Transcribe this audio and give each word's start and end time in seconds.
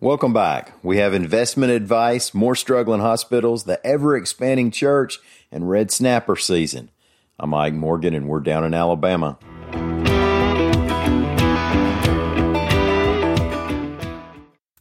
Welcome 0.00 0.32
back. 0.32 0.74
We 0.84 0.98
have 0.98 1.12
investment 1.12 1.72
advice, 1.72 2.32
more 2.32 2.54
struggling 2.54 3.00
hospitals, 3.00 3.64
the 3.64 3.84
ever 3.84 4.16
expanding 4.16 4.70
church, 4.70 5.18
and 5.50 5.68
red 5.68 5.90
snapper 5.90 6.36
season. 6.36 6.92
I'm 7.40 7.50
Mike 7.50 7.74
Morgan, 7.74 8.14
and 8.14 8.28
we're 8.28 8.38
down 8.38 8.62
in 8.62 8.74
Alabama. 8.74 9.38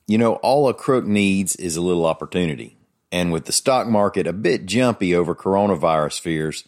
You 0.05 0.19
know, 0.19 0.35
all 0.43 0.69
a 0.69 0.75
crook 0.75 1.05
needs 1.05 1.55
is 1.55 1.75
a 1.75 1.81
little 1.81 2.05
opportunity. 2.05 2.77
And 3.11 3.31
with 3.31 3.45
the 3.45 3.51
stock 3.51 3.87
market 3.87 4.27
a 4.27 4.33
bit 4.33 4.67
jumpy 4.67 5.15
over 5.15 5.33
coronavirus 5.33 6.19
fears, 6.19 6.63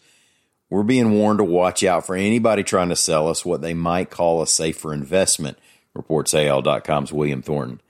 we're 0.68 0.82
being 0.82 1.12
warned 1.12 1.38
to 1.38 1.44
watch 1.44 1.84
out 1.84 2.04
for 2.04 2.16
anybody 2.16 2.64
trying 2.64 2.88
to 2.88 2.96
sell 2.96 3.28
us 3.28 3.44
what 3.44 3.60
they 3.60 3.74
might 3.74 4.10
call 4.10 4.42
a 4.42 4.46
safer 4.48 4.92
investment, 4.92 5.56
reports 5.94 6.34
AL.com's 6.34 7.12
William 7.12 7.42
Thornton. 7.42 7.80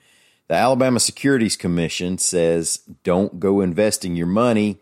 The 0.50 0.56
Alabama 0.56 0.98
Securities 0.98 1.56
Commission 1.56 2.18
says 2.18 2.80
don't 3.04 3.38
go 3.38 3.60
investing 3.60 4.16
your 4.16 4.26
money 4.26 4.78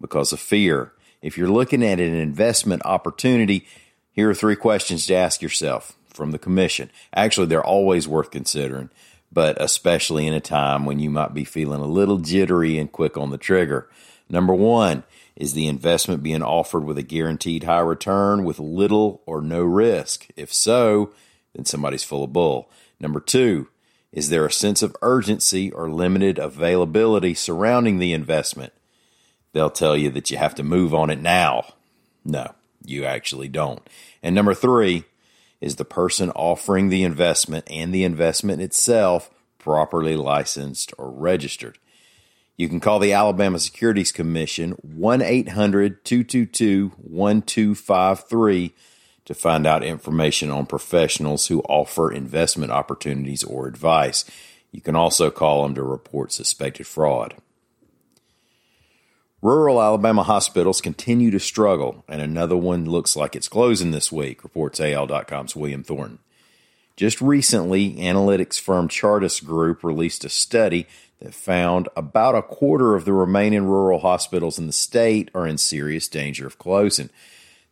because 0.00 0.32
of 0.32 0.40
fear. 0.40 0.90
If 1.22 1.38
you're 1.38 1.48
looking 1.48 1.84
at 1.84 2.00
an 2.00 2.16
investment 2.16 2.82
opportunity, 2.84 3.64
here 4.10 4.28
are 4.28 4.34
three 4.34 4.56
questions 4.56 5.06
to 5.06 5.14
ask 5.14 5.40
yourself 5.40 5.96
from 6.08 6.32
the 6.32 6.38
commission. 6.38 6.90
Actually, 7.14 7.46
they're 7.46 7.64
always 7.64 8.08
worth 8.08 8.32
considering, 8.32 8.90
but 9.30 9.56
especially 9.62 10.26
in 10.26 10.34
a 10.34 10.40
time 10.40 10.84
when 10.84 10.98
you 10.98 11.10
might 11.10 11.32
be 11.32 11.44
feeling 11.44 11.80
a 11.80 11.86
little 11.86 12.18
jittery 12.18 12.76
and 12.76 12.90
quick 12.90 13.16
on 13.16 13.30
the 13.30 13.38
trigger. 13.38 13.88
Number 14.28 14.52
one, 14.52 15.04
is 15.36 15.52
the 15.52 15.68
investment 15.68 16.24
being 16.24 16.42
offered 16.42 16.82
with 16.82 16.98
a 16.98 17.04
guaranteed 17.04 17.62
high 17.62 17.78
return 17.78 18.42
with 18.42 18.58
little 18.58 19.22
or 19.26 19.42
no 19.42 19.62
risk? 19.62 20.26
If 20.34 20.52
so, 20.52 21.12
then 21.54 21.66
somebody's 21.66 22.02
full 22.02 22.24
of 22.24 22.32
bull. 22.32 22.68
Number 22.98 23.20
two, 23.20 23.68
is 24.12 24.30
there 24.30 24.46
a 24.46 24.52
sense 24.52 24.82
of 24.82 24.96
urgency 25.02 25.70
or 25.70 25.90
limited 25.90 26.38
availability 26.38 27.34
surrounding 27.34 27.98
the 27.98 28.12
investment? 28.12 28.72
They'll 29.52 29.70
tell 29.70 29.96
you 29.96 30.10
that 30.10 30.30
you 30.30 30.38
have 30.38 30.54
to 30.56 30.62
move 30.62 30.94
on 30.94 31.10
it 31.10 31.20
now. 31.20 31.74
No, 32.24 32.54
you 32.84 33.04
actually 33.04 33.48
don't. 33.48 33.86
And 34.22 34.34
number 34.34 34.54
three, 34.54 35.04
is 35.60 35.76
the 35.76 35.84
person 35.84 36.30
offering 36.30 36.88
the 36.88 37.02
investment 37.02 37.66
and 37.68 37.92
the 37.92 38.04
investment 38.04 38.62
itself 38.62 39.30
properly 39.58 40.16
licensed 40.16 40.92
or 40.96 41.10
registered? 41.10 41.78
You 42.56 42.68
can 42.68 42.80
call 42.80 42.98
the 42.98 43.12
Alabama 43.12 43.58
Securities 43.58 44.12
Commission 44.12 44.72
1 44.82 45.22
800 45.22 46.04
222 46.04 46.92
1253 46.96 48.74
to 49.28 49.34
find 49.34 49.66
out 49.66 49.84
information 49.84 50.50
on 50.50 50.64
professionals 50.64 51.48
who 51.48 51.60
offer 51.68 52.10
investment 52.10 52.72
opportunities 52.72 53.44
or 53.44 53.66
advice. 53.68 54.24
You 54.72 54.80
can 54.80 54.96
also 54.96 55.30
call 55.30 55.62
them 55.62 55.74
to 55.74 55.82
report 55.82 56.32
suspected 56.32 56.86
fraud. 56.86 57.34
Rural 59.42 59.82
Alabama 59.82 60.22
hospitals 60.22 60.80
continue 60.80 61.30
to 61.30 61.38
struggle, 61.38 62.06
and 62.08 62.22
another 62.22 62.56
one 62.56 62.86
looks 62.86 63.16
like 63.16 63.36
it's 63.36 63.50
closing 63.50 63.90
this 63.90 64.10
week, 64.10 64.42
reports 64.42 64.80
AL.com's 64.80 65.54
William 65.54 65.84
Thornton. 65.84 66.20
Just 66.96 67.20
recently, 67.20 67.96
analytics 67.96 68.58
firm 68.58 68.88
Chartis 68.88 69.44
Group 69.44 69.84
released 69.84 70.24
a 70.24 70.30
study 70.30 70.86
that 71.20 71.34
found 71.34 71.86
about 71.94 72.34
a 72.34 72.40
quarter 72.40 72.94
of 72.94 73.04
the 73.04 73.12
remaining 73.12 73.66
rural 73.66 73.98
hospitals 73.98 74.58
in 74.58 74.66
the 74.66 74.72
state 74.72 75.30
are 75.34 75.46
in 75.46 75.58
serious 75.58 76.08
danger 76.08 76.46
of 76.46 76.58
closing. 76.58 77.10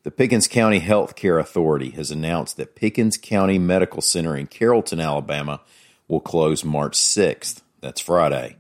The 0.07 0.13
Pickens 0.13 0.47
County 0.47 0.79
Health 0.79 1.17
Care 1.17 1.41
Authority 1.41 1.91
has 1.91 2.13
announced 2.13 2.59
that 2.59 2.77
Pickens 2.77 3.17
County 3.17 3.59
Medical 3.59 4.01
Center 4.01 4.37
in 4.37 4.47
Carrollton, 4.47 5.01
Alabama 5.01 5.63
will 6.07 6.21
close 6.21 6.65
March 6.65 6.93
6th. 6.93 7.61
That's 7.81 8.01
Friday. 8.01 8.57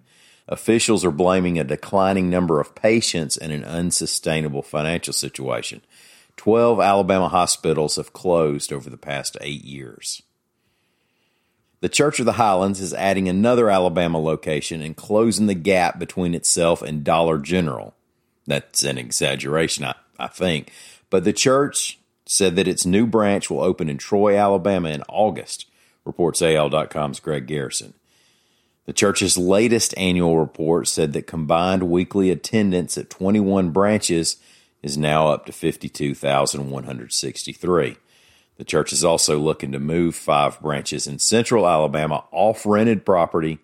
Officials 0.48 1.04
are 1.04 1.12
blaming 1.12 1.56
a 1.56 1.62
declining 1.62 2.28
number 2.28 2.58
of 2.58 2.74
patients 2.74 3.36
and 3.36 3.52
an 3.52 3.62
unsustainable 3.62 4.62
financial 4.62 5.12
situation. 5.12 5.82
12 6.36 6.80
Alabama 6.80 7.28
hospitals 7.28 7.94
have 7.94 8.12
closed 8.12 8.72
over 8.72 8.90
the 8.90 8.96
past 8.96 9.36
eight 9.40 9.64
years. 9.64 10.22
The 11.78 11.88
Church 11.88 12.18
of 12.18 12.26
the 12.26 12.32
Highlands 12.32 12.80
is 12.80 12.92
adding 12.92 13.28
another 13.28 13.70
Alabama 13.70 14.18
location 14.18 14.82
and 14.82 14.96
closing 14.96 15.46
the 15.46 15.54
gap 15.54 16.00
between 16.00 16.34
itself 16.34 16.82
and 16.82 17.04
Dollar 17.04 17.38
General. 17.38 17.94
That's 18.48 18.82
an 18.82 18.98
exaggeration, 18.98 19.84
I, 19.84 19.94
I 20.18 20.26
think. 20.26 20.72
But 21.10 21.24
the 21.24 21.32
church 21.32 21.98
said 22.26 22.56
that 22.56 22.68
its 22.68 22.84
new 22.84 23.06
branch 23.06 23.48
will 23.48 23.60
open 23.60 23.88
in 23.88 23.98
Troy, 23.98 24.36
Alabama 24.36 24.90
in 24.90 25.04
August, 25.08 25.66
reports 26.04 26.42
AL.com's 26.42 27.20
Greg 27.20 27.46
Garrison. 27.46 27.94
The 28.86 28.92
church's 28.92 29.38
latest 29.38 29.94
annual 29.96 30.38
report 30.38 30.88
said 30.88 31.12
that 31.12 31.26
combined 31.26 31.82
weekly 31.84 32.30
attendance 32.30 32.96
at 32.96 33.10
21 33.10 33.70
branches 33.70 34.36
is 34.82 34.96
now 34.96 35.28
up 35.28 35.44
to 35.46 35.52
52,163. 35.52 37.96
The 38.56 38.64
church 38.64 38.92
is 38.92 39.04
also 39.04 39.38
looking 39.38 39.72
to 39.72 39.80
move 39.80 40.14
five 40.14 40.60
branches 40.60 41.06
in 41.06 41.18
central 41.18 41.68
Alabama 41.68 42.24
off 42.30 42.64
rented 42.64 43.04
property 43.04 43.58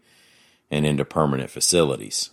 and 0.71 0.85
into 0.85 1.05
permanent 1.05 1.51
facilities. 1.51 2.31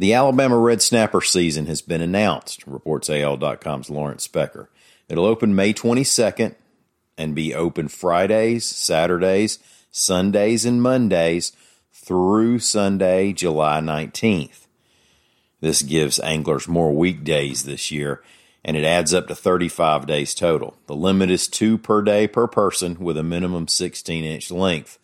The 0.00 0.14
Alabama 0.14 0.56
Red 0.56 0.80
Snapper 0.80 1.20
season 1.20 1.66
has 1.66 1.82
been 1.82 2.00
announced, 2.00 2.64
reports 2.68 3.10
AL.com's 3.10 3.90
Lawrence 3.90 4.28
Specker. 4.28 4.68
It'll 5.08 5.24
open 5.24 5.56
May 5.56 5.74
22nd 5.74 6.54
and 7.16 7.34
be 7.34 7.52
open 7.52 7.88
Fridays, 7.88 8.64
Saturdays, 8.64 9.58
Sundays, 9.90 10.64
and 10.64 10.80
Mondays 10.80 11.50
through 11.92 12.60
Sunday, 12.60 13.32
July 13.32 13.80
19th. 13.80 14.66
This 15.60 15.82
gives 15.82 16.20
anglers 16.20 16.68
more 16.68 16.94
weekdays 16.94 17.64
this 17.64 17.90
year, 17.90 18.22
and 18.64 18.76
it 18.76 18.84
adds 18.84 19.12
up 19.12 19.26
to 19.26 19.34
35 19.34 20.06
days 20.06 20.32
total. 20.32 20.76
The 20.86 20.94
limit 20.94 21.28
is 21.28 21.48
two 21.48 21.76
per 21.76 22.02
day 22.02 22.28
per 22.28 22.46
person 22.46 23.00
with 23.00 23.18
a 23.18 23.24
minimum 23.24 23.66
16 23.66 24.24
inch 24.24 24.52
length. 24.52 25.00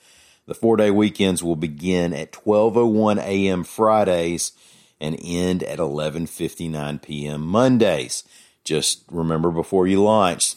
The 0.46 0.54
four 0.54 0.76
day 0.76 0.92
weekends 0.92 1.42
will 1.42 1.56
begin 1.56 2.12
at 2.12 2.30
12.01 2.30 3.18
a.m. 3.18 3.64
Fridays 3.64 4.52
and 5.00 5.18
end 5.22 5.62
at 5.62 5.78
11:59 5.78 7.02
p.m. 7.02 7.40
Mondays. 7.42 8.24
Just 8.64 9.02
remember 9.10 9.50
before 9.50 9.86
you 9.86 10.02
launch, 10.02 10.54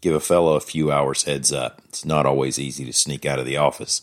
give 0.00 0.14
a 0.14 0.20
fellow 0.20 0.56
a 0.56 0.60
few 0.60 0.90
hours 0.90 1.24
heads 1.24 1.52
up. 1.52 1.80
It's 1.88 2.04
not 2.04 2.26
always 2.26 2.58
easy 2.58 2.84
to 2.84 2.92
sneak 2.92 3.24
out 3.24 3.38
of 3.38 3.46
the 3.46 3.56
office. 3.56 4.02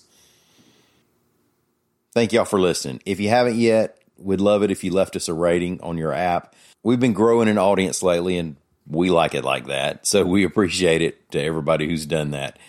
Thank 2.13 2.31
y'all 2.31 2.45
for 2.45 2.59
listening. 2.59 3.01
If 3.05 3.19
you 3.19 3.29
haven't 3.29 3.55
yet, 3.55 3.97
we'd 4.17 4.39
love 4.39 4.63
it 4.63 4.71
if 4.71 4.83
you 4.83 4.91
left 4.91 5.15
us 5.15 5.27
a 5.27 5.33
rating 5.33 5.81
on 5.81 5.97
your 5.97 6.13
app. 6.13 6.55
We've 6.83 6.99
been 6.99 7.13
growing 7.13 7.49
an 7.49 7.57
audience 7.57 8.03
lately 8.03 8.37
and 8.37 8.55
we 8.87 9.09
like 9.09 9.33
it 9.33 9.43
like 9.43 9.67
that. 9.67 10.05
So 10.05 10.23
we 10.25 10.43
appreciate 10.43 11.01
it 11.01 11.31
to 11.31 11.41
everybody 11.41 11.87
who's 11.87 12.05
done 12.05 12.31
that. 12.31 12.59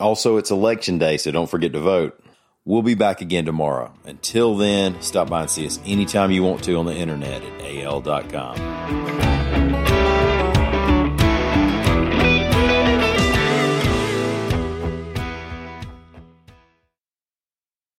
Also, 0.00 0.36
it's 0.36 0.50
election 0.50 0.98
day, 0.98 1.16
so 1.16 1.30
don't 1.30 1.50
forget 1.50 1.72
to 1.72 1.80
vote. 1.80 2.22
We'll 2.64 2.82
be 2.82 2.94
back 2.94 3.20
again 3.20 3.46
tomorrow. 3.46 3.94
Until 4.04 4.56
then, 4.56 5.00
stop 5.00 5.30
by 5.30 5.42
and 5.42 5.50
see 5.50 5.66
us 5.66 5.80
anytime 5.86 6.30
you 6.30 6.42
want 6.42 6.62
to 6.64 6.76
on 6.76 6.84
the 6.84 6.94
internet 6.94 7.42
at 7.42 7.60
al.com. 7.62 9.27